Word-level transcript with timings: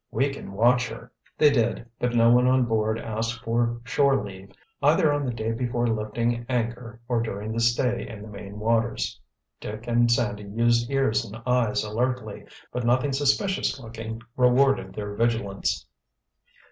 "We 0.09 0.33
can 0.33 0.53
watch 0.53 0.89
her." 0.89 1.11
They 1.37 1.51
did, 1.51 1.85
but 1.99 2.15
no 2.15 2.31
one 2.31 2.47
on 2.47 2.65
board 2.65 2.97
asked 2.99 3.43
for 3.43 3.79
shore 3.83 4.25
leave, 4.25 4.49
either 4.81 5.13
on 5.13 5.27
the 5.27 5.31
day 5.31 5.51
before 5.51 5.85
lifting 5.85 6.43
anchor 6.49 6.99
or 7.07 7.21
during 7.21 7.51
the 7.53 7.59
stay 7.59 8.07
in 8.09 8.23
the 8.23 8.27
Maine 8.27 8.57
waters. 8.59 9.21
Dick 9.59 9.85
and 9.85 10.09
Sandy 10.11 10.45
used 10.45 10.89
ears 10.89 11.23
and 11.23 11.39
eyes 11.45 11.83
alertly; 11.83 12.45
but 12.71 12.83
nothing 12.83 13.13
suspicious 13.13 13.79
looking 13.79 14.23
rewarded 14.35 14.95
their 14.95 15.13
vigilance. 15.13 15.85